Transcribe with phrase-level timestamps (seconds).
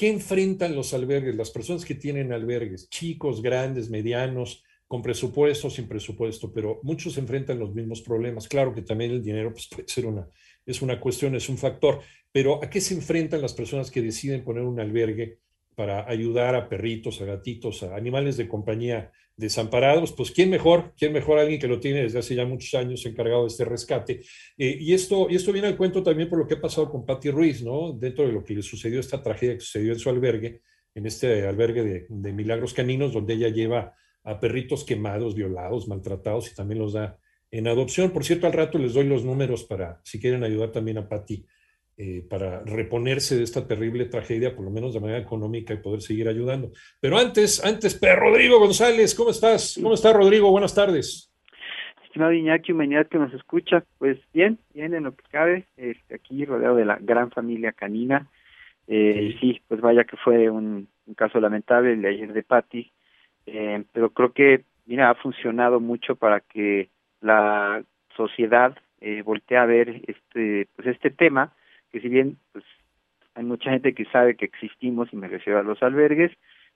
[0.00, 5.86] ¿qué enfrentan los albergues, las personas que tienen albergues, chicos, grandes, medianos, con presupuesto, sin
[5.86, 8.48] presupuesto, pero muchos enfrentan los mismos problemas.
[8.48, 10.26] Claro que también el dinero pues, puede ser una,
[10.64, 12.00] es una cuestión, es un factor,
[12.32, 15.40] pero ¿a qué se enfrentan las personas que deciden poner un albergue
[15.74, 21.12] para ayudar a perritos, a gatitos, a animales de compañía desamparados, pues quién mejor, quién
[21.12, 24.20] mejor alguien que lo tiene desde hace ya muchos años encargado de este rescate.
[24.58, 27.06] Eh, y, esto, y esto viene al cuento también por lo que ha pasado con
[27.06, 27.92] Patty Ruiz, ¿no?
[27.92, 30.62] Dentro de lo que le sucedió, esta tragedia que sucedió en su albergue,
[30.94, 36.50] en este albergue de, de Milagros Caninos, donde ella lleva a perritos quemados, violados, maltratados
[36.52, 37.18] y también los da
[37.50, 38.10] en adopción.
[38.10, 41.46] Por cierto, al rato les doy los números para, si quieren ayudar también a Patty
[42.02, 46.00] eh, para reponerse de esta terrible tragedia, por lo menos de manera económica y poder
[46.00, 46.70] seguir ayudando.
[46.98, 49.78] Pero antes, antes, pero Rodrigo González, ¿cómo estás?
[49.82, 50.50] ¿Cómo está Rodrigo?
[50.50, 51.30] Buenas tardes.
[52.02, 56.46] Estimado Iñaki, humanidad que nos escucha, pues bien, bien en lo que cabe, este, aquí
[56.46, 58.30] rodeado de la gran familia canina.
[58.88, 59.52] Eh, sí.
[59.52, 59.62] sí.
[59.68, 62.90] pues vaya que fue un, caso lamentable el de ayer de Patti,
[63.44, 66.88] eh, pero creo que, mira, ha funcionado mucho para que
[67.20, 67.84] la
[68.16, 71.52] sociedad eh, voltee a ver este, pues este tema
[71.90, 72.64] que si bien pues
[73.34, 76.32] hay mucha gente que sabe que existimos y me refiero a los albergues,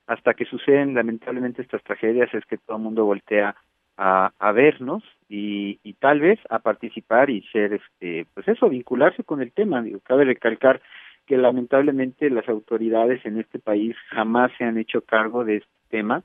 [0.06, 3.56] hasta que suceden lamentablemente estas tragedias es que todo el mundo voltea
[3.96, 9.24] a, a vernos y, y, tal vez a participar y ser, este, pues eso, vincularse
[9.24, 9.82] con el tema.
[9.82, 10.80] Digo, cabe recalcar
[11.26, 16.22] que lamentablemente las autoridades en este país jamás se han hecho cargo de este tema.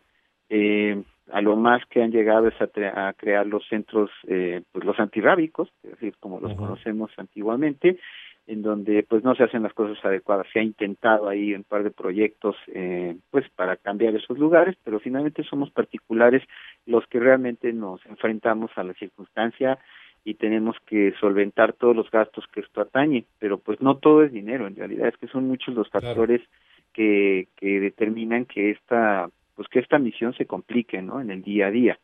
[0.49, 4.99] Eh, a lo más que han llegado es a, crear los centros, eh, pues los
[4.99, 7.99] antirrábicos, es decir, como los conocemos antiguamente,
[8.49, 10.47] en donde pues no se hacen las cosas adecuadas.
[10.51, 14.99] Se ha intentado ahí un par de proyectos eh, pues para cambiar esos lugares, pero
[14.99, 16.41] finalmente somos particulares
[16.87, 19.77] los que realmente nos enfrentamos a la circunstancia
[20.25, 24.31] y tenemos que solventar todos los gastos que esto atañe, pero pues no todo es
[24.31, 26.41] dinero, en realidad es que son muchos los factores
[26.91, 31.21] que, que determinan que esta pues que esta misión se complique, ¿no?
[31.21, 31.99] En el día a día.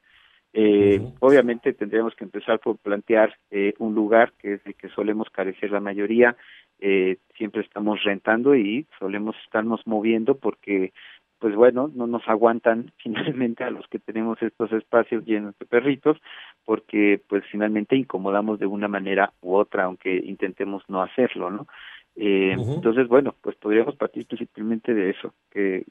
[0.57, 5.29] Eh, Obviamente tendríamos que empezar por plantear eh, un lugar que es el que solemos
[5.29, 6.37] carecer la mayoría.
[6.79, 10.93] Eh, siempre estamos rentando y solemos estarnos moviendo porque,
[11.39, 16.21] pues bueno, no nos aguantan finalmente a los que tenemos estos espacios llenos de perritos
[16.63, 21.67] porque pues finalmente incomodamos de una manera u otra aunque intentemos no hacerlo, ¿no?
[22.15, 25.83] Eh, Entonces, bueno, pues podríamos partir principalmente de eso, que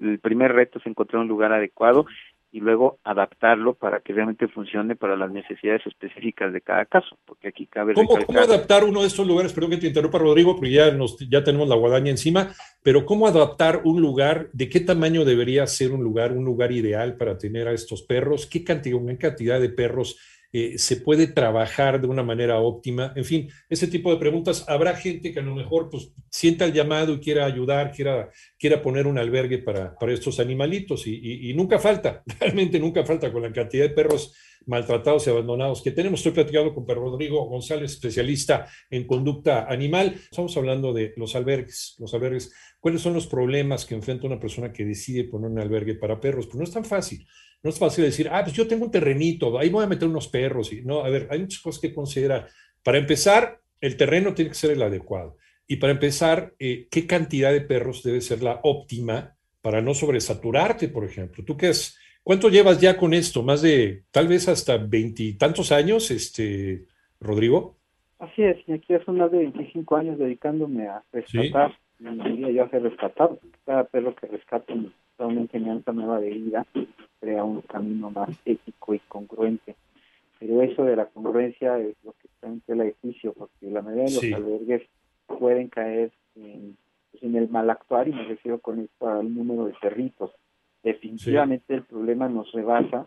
[0.00, 2.04] el primer reto es encontrar un lugar adecuado
[2.50, 7.48] y luego adaptarlo para que realmente funcione para las necesidades específicas de cada caso, porque
[7.48, 7.94] aquí cabe...
[7.94, 9.52] ¿Cómo, ¿cómo adaptar uno de estos lugares?
[9.52, 12.50] Perdón que te interrumpa, Rodrigo, porque ya, nos, ya tenemos la guadaña encima,
[12.82, 14.48] pero ¿cómo adaptar un lugar?
[14.52, 18.46] ¿De qué tamaño debería ser un lugar, un lugar ideal para tener a estos perros?
[18.46, 20.18] ¿Qué cantidad, qué cantidad de perros
[20.50, 24.64] eh, se puede trabajar de una manera óptima, en fin, ese tipo de preguntas.
[24.66, 28.80] Habrá gente que a lo mejor pues, sienta el llamado y quiera ayudar, quiera, quiera
[28.80, 33.52] poner un albergue para, para estos animalitos y, nunca falta, realmente nunca falta con la
[33.52, 34.34] cantidad de perros
[34.66, 36.20] maltratados y abandonados que tenemos.
[36.20, 40.14] Estoy platicando con Pedro Rodrigo González, especialista en conducta animal.
[40.14, 42.52] Estamos hablando de los albergues, los albergues.
[42.80, 46.46] ¿Cuáles son los problemas que enfrenta una persona que decide poner un albergue para perros?
[46.46, 47.26] Pues no es tan fácil.
[47.62, 50.28] No es fácil decir, ah, pues yo tengo un terrenito, ahí voy a meter unos
[50.28, 50.72] perros.
[50.72, 52.48] Y, no, a ver, hay muchas cosas que considerar.
[52.82, 55.36] Para empezar, el terreno tiene que ser el adecuado.
[55.66, 60.88] Y para empezar, eh, ¿qué cantidad de perros debe ser la óptima para no sobresaturarte,
[60.88, 61.44] por ejemplo?
[61.44, 61.98] ¿Tú qué es?
[62.22, 63.42] ¿Cuánto llevas ya con esto?
[63.42, 66.86] ¿Más de tal vez hasta veintitantos años, este,
[67.20, 67.76] Rodrigo?
[68.18, 72.04] Así es, y aquí hace más de 25 años dedicándome a rescatar, ¿Sí?
[72.04, 73.38] diría yo hacer rescatado.
[73.64, 74.74] Cada perro que rescato
[75.18, 76.66] realmente me da nueva de vida
[77.20, 79.76] crea un camino más ético y congruente.
[80.38, 84.04] Pero eso de la congruencia es lo que está en el edificio, porque la mayoría
[84.04, 84.82] de los albergues
[85.26, 86.76] pueden caer en,
[87.10, 90.30] pues, en, el mal actuar, y me refiero con esto al número de perritos.
[90.82, 93.04] Definitivamente el problema nos rebasa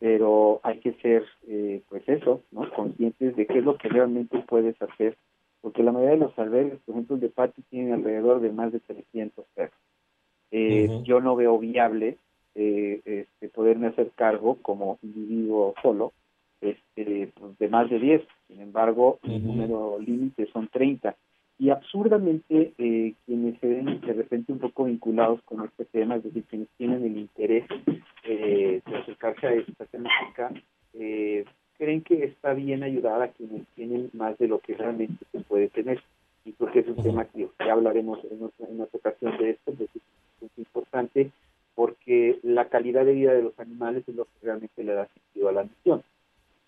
[0.00, 2.68] pero hay que ser, eh, pues eso, ¿no?
[2.72, 5.16] Conscientes de qué es lo que realmente puedes hacer,
[5.60, 8.72] porque la mayoría de los albergues, por ejemplo, el de Pati tiene alrededor de más
[8.72, 9.78] de 300 perros.
[10.50, 12.16] Eh, Yo no veo viable
[12.54, 16.12] eh, este, poderme hacer cargo como individuo solo
[16.60, 18.22] este, pues, de más de 10.
[18.48, 21.16] Sin embargo, el número límite son 30.
[21.58, 26.24] Y absurdamente, eh, quienes se ven de repente un poco vinculados con este tema, es
[26.24, 27.66] decir, quienes tienen el interés
[28.24, 30.50] eh, de acercarse a esta temática,
[30.94, 31.44] eh,
[31.76, 35.68] creen que está bien ayudar a quienes tienen más de lo que realmente se puede
[35.68, 36.02] tener.
[36.46, 39.50] Y creo que es un tema que ya hablaremos en otra, en otra ocasión de
[39.50, 41.30] esto, es importante
[42.10, 45.48] porque la calidad de vida de los animales es lo que realmente le da sentido
[45.48, 46.02] a la misión.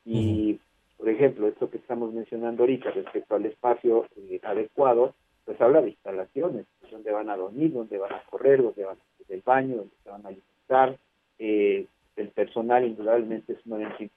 [0.04, 0.60] Y
[0.96, 5.90] por ejemplo, esto que estamos mencionando ahorita respecto al espacio eh, adecuado, pues habla de
[5.90, 9.42] instalaciones, pues, donde van a dormir, donde van a correr, donde van a hacer el
[9.44, 10.96] baño, donde se van a alimentar.
[11.40, 14.08] Eh, el personal indudablemente es sumamente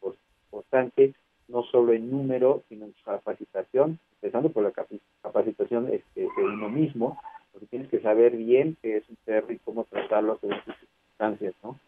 [0.51, 1.15] importante,
[1.47, 4.73] no solo en número, sino en capacitación, empezando por la
[5.23, 7.17] capacitación este, de uno mismo,
[7.51, 10.84] porque tienes que saber bien qué es un perro y cómo tratarlo en sus
[11.15, 11.79] circunstancias, ¿no?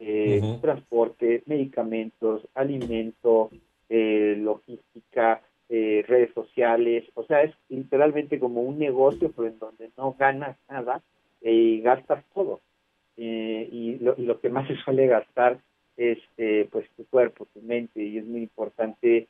[0.00, 3.50] Eh, transporte, medicamentos, alimento,
[3.88, 9.90] eh, logística, eh, redes sociales, o sea, es literalmente como un negocio, pero en donde
[9.96, 11.02] no ganas nada
[11.42, 12.60] y gastas todo.
[13.16, 15.58] Eh, y, lo, y, lo, que más se suele gastar
[15.96, 16.18] es
[16.70, 19.26] pues tu cuerpo, tu mente, y es muy importante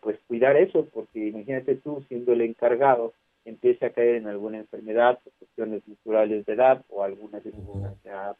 [0.00, 3.12] pues cuidar eso, porque imagínate tú siendo el encargado,
[3.50, 8.34] empiece a caer en alguna enfermedad, por cuestiones naturales de edad o alguna circunstancia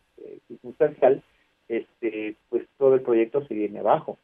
[0.48, 1.22] circunstancial,
[1.68, 4.18] este, pues todo el proyecto se viene abajo.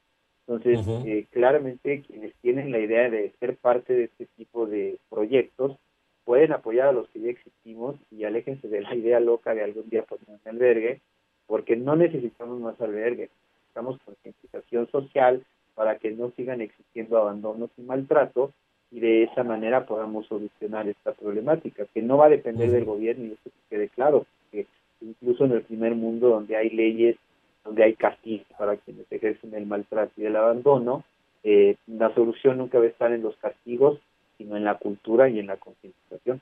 [0.49, 5.77] Entonces, eh, claramente quienes tienen la idea de ser parte de este tipo de proyectos
[6.25, 9.89] pueden apoyar a los que ya existimos y aléjense de la idea loca de algún
[9.89, 11.01] día poner un albergue,
[11.47, 15.45] porque no necesitamos más albergues, necesitamos concientización social
[15.75, 18.53] para que no sigan existiendo abandonos y maltrato
[18.91, 23.25] y de esa manera podamos solucionar esta problemática, que no va a depender del gobierno
[23.25, 24.67] y eso que quede claro, que
[25.01, 27.17] incluso en el primer mundo donde hay leyes
[27.67, 31.05] donde hay castigos para quienes ejercen el maltrato y el abandono,
[31.43, 33.99] eh, la solución nunca va a estar en los castigos,
[34.39, 36.41] sino en la cultura y en la concientización.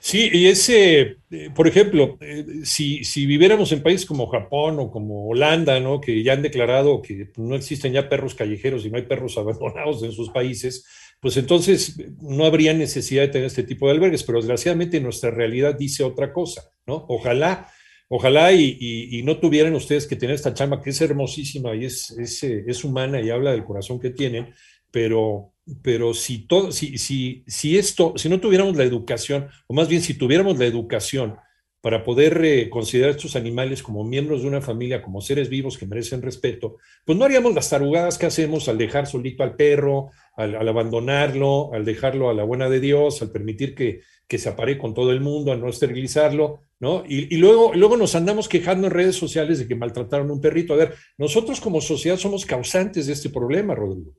[0.00, 4.90] Sí, y ese, eh, por ejemplo, eh, si, si, viviéramos en países como Japón o
[4.90, 6.00] como Holanda, ¿no?
[6.00, 10.02] que ya han declarado que no existen ya perros callejeros y no hay perros abandonados
[10.02, 10.86] en sus países,
[11.20, 15.76] pues entonces no habría necesidad de tener este tipo de albergues, pero desgraciadamente nuestra realidad
[15.76, 17.04] dice otra cosa, ¿no?
[17.08, 17.68] Ojalá
[18.10, 22.42] Ojalá y, no tuvieran ustedes que tener esta chamba que es hermosísima y es, es,
[22.42, 24.54] es humana y habla del corazón que tienen,
[24.90, 25.52] pero,
[25.82, 30.02] pero si, todo, si, si, si esto, si no tuviéramos la educación, o más bien
[30.02, 31.36] si tuviéramos la educación
[31.80, 35.86] para poder eh, considerar estos animales como miembros de una familia, como seres vivos que
[35.86, 40.68] merecen respeto, pues no haríamos las tarugadas que hacemos al dejar solito al perro, al,
[40.68, 44.92] abandonarlo, al dejarlo a la buena de Dios, al permitir que, que se apare con
[44.92, 47.02] todo el mundo, al no esterilizarlo ¿no?
[47.08, 50.74] Y, luego, luego nos andamos quejando en redes sociales de que maltrataron a un perrito.
[50.74, 54.14] A ver, nosotros como sociedad somos causantes de este problema, Rodrigo.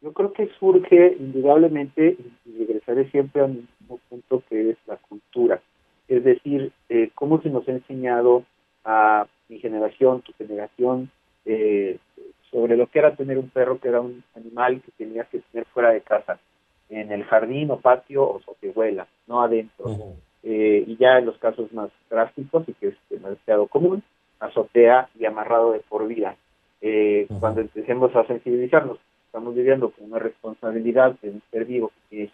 [0.00, 5.60] Yo creo que surge indudablemente, y regresaré siempre al mismo punto que es la cultura.
[6.06, 8.44] Es decir, eh, cómo se nos ha enseñado
[8.84, 11.10] a mi generación, tu generación,
[11.44, 11.98] eh,
[12.50, 15.66] sobre lo que era tener un perro, que era un animal que tenías que tener
[15.66, 16.38] fuera de casa,
[16.88, 20.14] en el jardín o patio o sotehuela, no adentro.
[20.42, 24.02] Eh, y ya en los casos más drásticos y que es demasiado común,
[24.40, 26.36] azotea y amarrado de por vida.
[26.80, 32.30] Eh, cuando empecemos a sensibilizarnos, estamos viviendo con una responsabilidad de un ser vivo que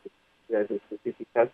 [0.47, 1.51] tiene específicas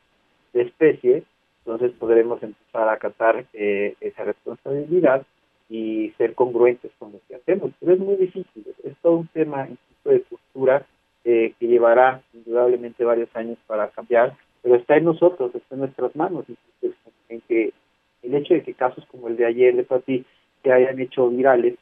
[0.53, 1.25] de especie,
[1.65, 5.25] entonces podremos empezar a acatar eh, esa responsabilidad
[5.71, 7.71] y ser congruentes con lo que hacemos.
[7.81, 9.67] Pero es muy difícil, es todo un tema
[10.05, 10.87] de cultura
[11.23, 16.45] que llevará indudablemente varios años para cambiar, pero está en nosotros, está en nuestras manos.
[17.29, 17.73] En que
[18.23, 20.25] el hecho de que casos como el de ayer de Pati
[20.63, 21.77] se hayan hecho virales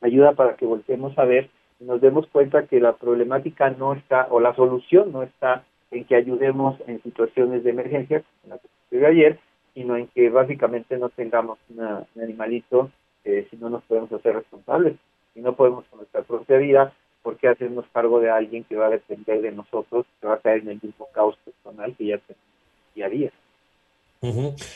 [0.00, 1.48] ayuda para que volteemos a ver
[1.80, 6.16] nos demos cuenta que la problemática no está, o la solución no está en que
[6.16, 9.38] ayudemos en situaciones de emergencia, como la que de ayer,
[9.74, 12.90] sino en que básicamente no tengamos un animalito
[13.24, 14.96] eh, si no nos podemos hacer responsables,
[15.34, 16.92] si no podemos con nuestra propia vida,
[17.22, 20.38] ¿por qué hacernos cargo de alguien que va a depender de nosotros, que va a
[20.38, 22.46] caer en el mismo caos personal que ya tenemos
[22.94, 23.32] día a día?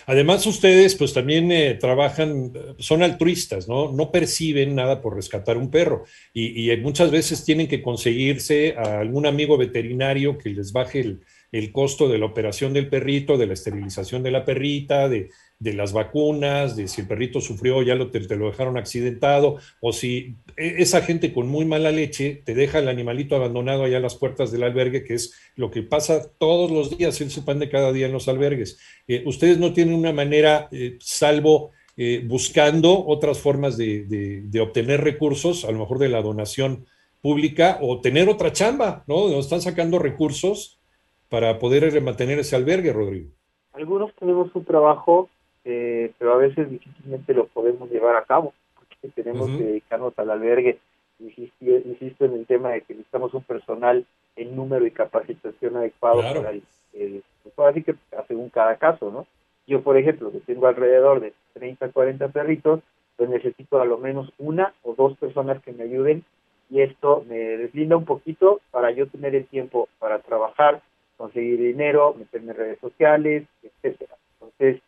[0.06, 3.90] Además, ustedes pues también eh, trabajan, son altruistas, ¿no?
[3.92, 9.26] No perciben nada por rescatar un perro y, muchas veces tienen que conseguirse a algún
[9.26, 11.16] amigo veterinario que les baje
[11.52, 15.30] el costo de la operación del perrito, de la esterilización de la perrita, de,
[15.60, 19.58] de las vacunas, de si el perrito sufrió, ya lo, te, te, lo dejaron accidentado,
[19.80, 23.98] o si e, esa gente con muy mala leche te deja el animalito abandonado allá
[23.98, 27.58] a las puertas del albergue, que es lo que pasa todos los días, el pan
[27.58, 28.78] de cada día en los albergues.
[29.06, 34.60] Eh, ustedes no tienen una manera, eh, salvo eh, buscando otras formas de, de, de,
[34.60, 36.86] obtener recursos, a lo mejor de la donación
[37.20, 39.38] pública, o tener otra chamba, ¿no?
[39.38, 40.80] Están sacando recursos
[41.28, 43.28] para poder mantener ese albergue, Rodrigo.
[43.74, 45.28] Algunos tenemos un trabajo
[45.70, 49.58] eh, pero a veces difícilmente lo podemos llevar a cabo, porque tenemos uh -huh.
[49.58, 50.78] que dedicarnos al albergue.
[51.20, 54.04] Insisto, insisto, en el tema de que necesitamos un personal
[54.36, 56.42] en número y capacitación adecuado claro.
[56.42, 56.62] para el,
[56.94, 57.94] el, pues así que
[58.26, 59.26] según cada caso, ¿no?
[59.66, 62.80] Yo, por ejemplo, que tengo alrededor de 30, 40 perritos,
[63.16, 66.24] pues necesito a lo menos una o dos personas que me ayuden
[66.70, 70.80] y esto me deslinda un poquito para yo tener el tiempo para trabajar,
[71.16, 74.14] conseguir dinero, meterme en redes sociales, etcétera.
[74.34, 74.80] Entonces,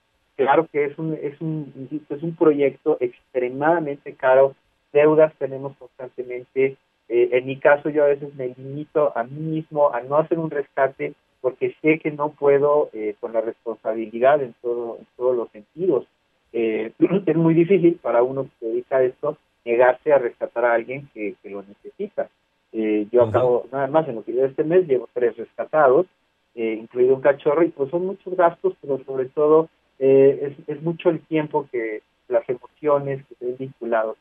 [0.45, 4.55] claro que es un es un insisto, es un proyecto extremadamente caro.
[4.93, 6.77] Deudas tenemos constantemente.
[7.09, 10.39] Eh, en mi caso yo a veces me limito a mí mismo a no hacer
[10.39, 15.37] un rescate porque sé que no puedo eh, con la responsabilidad en todo en todos
[15.37, 16.07] los sentidos.
[16.53, 16.93] Eh,
[17.27, 21.09] es muy difícil para uno que se dedica a esto negarse a rescatar a alguien
[21.15, 22.29] que, que lo necesita.
[22.73, 23.29] Yo uh -huh.
[23.29, 26.07] acabo nada más en lo que de este mes llevo tres rescatados
[26.55, 29.69] incluido un cachorro y pues son muchos gastos pero sobre todo
[30.05, 34.17] eh, es, es, mucho el tiempo que las emociones que ven vinculados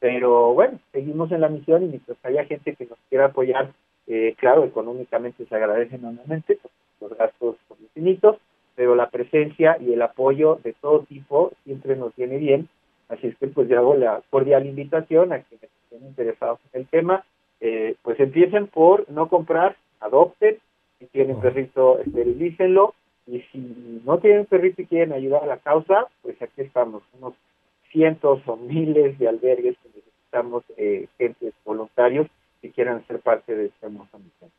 [0.00, 3.72] pero bueno seguimos en la misión y mientras haya gente que nos quiera apoyar
[4.06, 6.58] eh, claro económicamente se agradece enormemente
[7.00, 8.38] los gastos son infinitos
[8.78, 12.68] pero la presencia y el apoyo de todo tipo siempre nos viene bien.
[13.08, 16.86] Así es que pues yo hago la cordial invitación a quienes estén interesados en el
[16.86, 17.24] tema
[17.60, 20.58] eh, pues empiecen por no comprar adopten
[21.00, 22.94] si tienen perrito esterilícenlo
[23.30, 23.58] y si
[24.04, 27.34] no tienen perrito y quieren ayudar a la causa, pues aquí estamos, unos
[27.92, 32.26] cientos o miles de albergues que necesitamos eh, gentes voluntarios
[32.62, 34.50] que quieran ser parte de esta hermosa misión.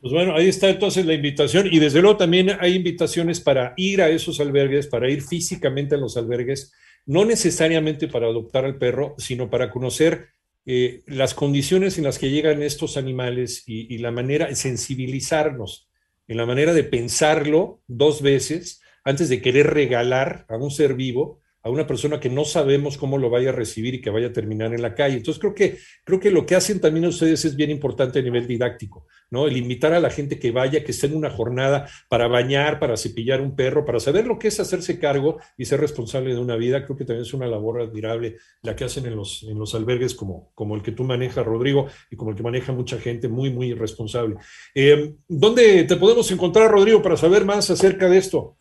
[0.00, 4.02] Pues bueno, ahí está entonces la invitación y desde luego también hay invitaciones para ir
[4.02, 6.74] a esos albergues, para ir físicamente a los albergues,
[7.06, 10.30] no necesariamente para adoptar al perro, sino para conocer
[10.66, 15.88] eh, las condiciones en las que llegan estos animales y, y la manera, sensibilizarnos
[16.28, 21.41] en la manera de pensarlo dos veces antes de querer regalar a un ser vivo
[21.62, 24.32] a una persona que no sabemos cómo lo vaya a recibir y que vaya a
[24.32, 25.16] terminar en la calle.
[25.16, 28.46] Entonces creo que, creo que lo que hacen también ustedes es bien importante a nivel
[28.46, 29.46] didáctico, ¿no?
[29.46, 32.96] El invitar a la gente que vaya, que esté en una jornada para bañar, para
[32.96, 36.56] cepillar un perro, para saber lo que es hacerse cargo y ser responsable de una
[36.56, 39.74] vida, creo que también es una labor admirable la que hacen en los, en los
[39.74, 43.28] albergues como, como el que tú manejas, Rodrigo, y como el que maneja mucha gente
[43.28, 44.36] muy, muy responsable.
[44.74, 48.58] Eh, ¿Dónde te podemos encontrar, Rodrigo, para saber más acerca de esto?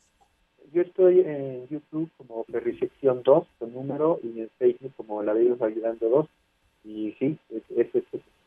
[0.73, 5.55] Yo estoy en YouTube como Perrisección 2, con número, y en Facebook como La Vida
[5.59, 6.27] Ayudando 2.
[6.83, 7.63] Y sí, es,
[7.93, 8.03] es,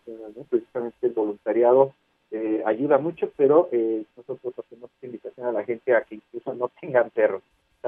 [0.07, 0.43] ¿no?
[0.49, 1.95] precisamente el voluntariado
[2.31, 6.71] eh, ayuda mucho, pero eh, nosotros hacemos invitación a la gente a que incluso no
[6.81, 7.43] tengan perros.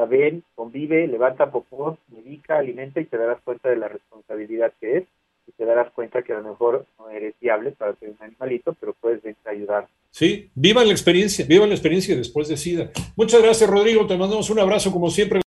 [0.09, 5.05] Ven, convive, levanta popó, medica, alimenta y te darás cuenta de la responsabilidad que es
[5.47, 8.75] y te darás cuenta que a lo mejor no eres viable para ser un animalito,
[8.79, 9.89] pero puedes venir a ayudar.
[10.19, 12.91] Sí, vivan la experiencia, vivan la experiencia después de SIDA.
[13.17, 14.07] Muchas gracias, Rodrigo.
[14.07, 15.43] Te mandamos un abrazo como siempre.